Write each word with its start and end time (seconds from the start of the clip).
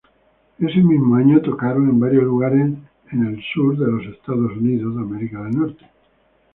Ese 0.57 0.79
mismo 0.79 1.13
año, 1.13 1.39
tocaron 1.43 1.87
en 1.87 1.99
varios 1.99 2.23
lugares 2.23 2.73
entre 3.11 3.35
el 3.35 3.43
sur 3.53 3.77
de 3.77 4.09
Estados 4.09 4.51
Unidos. 4.57 4.95